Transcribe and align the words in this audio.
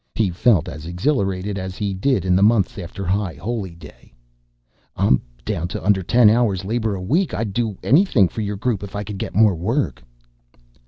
He 0.15 0.31
felt 0.31 0.67
as 0.67 0.87
exhilarated 0.87 1.59
as 1.59 1.77
he 1.77 1.93
did 1.93 2.25
in 2.25 2.35
the 2.35 2.41
months 2.41 2.79
after 2.79 3.05
High 3.05 3.35
Holy 3.35 3.75
Day. 3.75 4.11
"I'm 4.95 5.21
down 5.45 5.67
to 5.67 5.85
under 5.85 6.01
ten 6.01 6.27
hours 6.27 6.65
labor 6.65 6.95
a 6.95 7.01
week. 7.03 7.35
I'd 7.35 7.53
do 7.53 7.77
anything 7.83 8.27
for 8.27 8.41
your 8.41 8.57
group 8.57 8.81
if 8.81 8.95
I 8.95 9.03
could 9.03 9.19
get 9.19 9.35
more 9.35 9.53
work." 9.53 10.01